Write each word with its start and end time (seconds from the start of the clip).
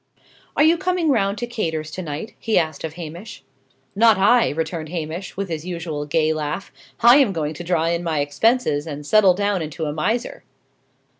"Are 0.57 0.63
you 0.63 0.79
coming 0.79 1.09
round 1.11 1.37
to 1.37 1.45
Cator's, 1.45 1.91
to 1.91 2.01
night?" 2.01 2.33
he 2.39 2.57
asked 2.57 2.83
of 2.83 2.93
Hamish. 2.93 3.43
"Not 3.95 4.17
I," 4.17 4.49
returned 4.49 4.89
Hamish, 4.89 5.37
with 5.37 5.47
his 5.47 5.63
usual 5.63 6.07
gay 6.07 6.33
laugh. 6.33 6.71
"I 7.01 7.17
am 7.17 7.31
going 7.31 7.53
to 7.53 7.63
draw 7.63 7.83
in 7.85 8.01
my 8.01 8.19
expenses, 8.21 8.87
and 8.87 9.05
settle 9.05 9.35
down 9.35 9.61
into 9.61 9.85
a 9.85 9.93
miser." 9.93 10.43